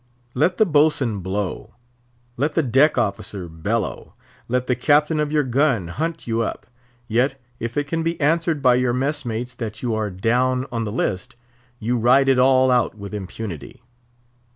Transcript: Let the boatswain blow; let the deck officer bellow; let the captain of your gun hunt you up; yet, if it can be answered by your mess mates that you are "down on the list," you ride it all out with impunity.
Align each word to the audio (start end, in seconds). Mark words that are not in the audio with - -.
Let 0.33 0.57
the 0.57 0.65
boatswain 0.65 1.19
blow; 1.19 1.75
let 2.35 2.55
the 2.55 2.63
deck 2.63 2.97
officer 2.97 3.47
bellow; 3.47 4.15
let 4.47 4.65
the 4.65 4.75
captain 4.75 5.19
of 5.19 5.31
your 5.31 5.43
gun 5.43 5.89
hunt 5.89 6.25
you 6.25 6.41
up; 6.41 6.65
yet, 7.07 7.39
if 7.59 7.77
it 7.77 7.85
can 7.85 8.01
be 8.01 8.19
answered 8.19 8.63
by 8.63 8.73
your 8.81 8.93
mess 8.93 9.25
mates 9.25 9.53
that 9.53 9.83
you 9.83 9.93
are 9.93 10.09
"down 10.09 10.65
on 10.71 10.85
the 10.85 10.91
list," 10.91 11.35
you 11.79 11.97
ride 11.99 12.29
it 12.29 12.39
all 12.39 12.71
out 12.71 12.95
with 12.95 13.13
impunity. 13.13 13.83